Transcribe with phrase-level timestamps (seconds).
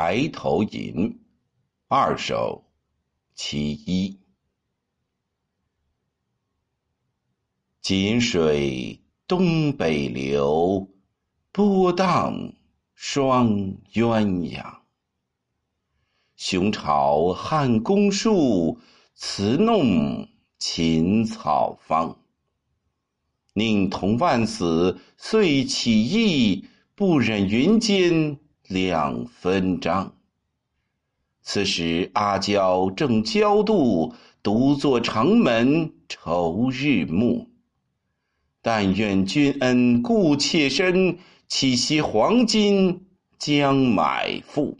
[0.00, 0.94] 白头吟》
[1.88, 2.70] 二首
[3.34, 4.16] 其一。
[7.80, 10.88] 锦水东北流，
[11.50, 12.52] 波荡
[12.94, 13.48] 双
[13.92, 14.78] 鸳鸯。
[16.36, 18.78] 雄巢汉宫树，
[19.16, 20.28] 雌弄
[20.60, 22.16] 秦草芳。
[23.52, 28.38] 宁同万死，遂起义，不忍云间
[28.68, 30.12] 两分章。
[31.42, 37.48] 此时阿娇正娇妒，独坐长门愁日暮。
[38.60, 41.16] 但愿君恩顾妾身，
[41.48, 43.06] 岂惜黄金
[43.38, 44.76] 将买妇。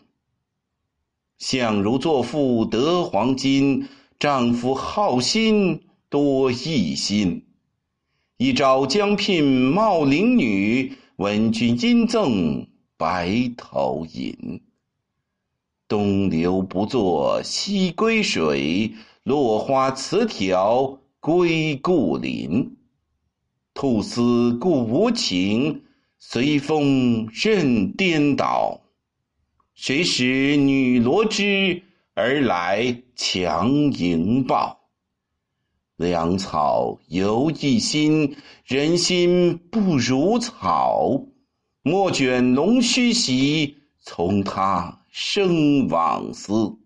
[1.39, 7.47] 相如作妇得黄金，丈夫好心多异心。
[8.37, 9.43] 一朝将聘
[9.73, 12.67] 茂陵女，闻君应赠
[12.99, 14.61] 白头吟。
[15.87, 22.77] 东流不作西归水，落花辞条归故林。
[23.73, 25.85] 兔丝故无情，
[26.19, 28.81] 随风任颠倒。
[29.75, 31.81] 谁使女罗织
[32.15, 34.77] 而来强迎抱？
[35.97, 41.23] 粮草犹一心，人心不如草。
[41.83, 46.77] 莫卷龙须席，从他生往思。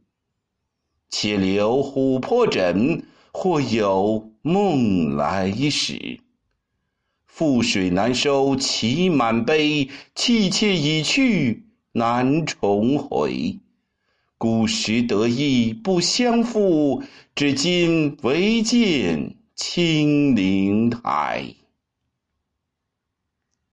[1.08, 6.20] 且留琥珀枕，或有梦来时。
[7.34, 13.58] 覆水难收期满杯，妻妾已去难重回。
[14.38, 17.02] 古时得意不相负，
[17.34, 21.54] 至今唯见青灵台。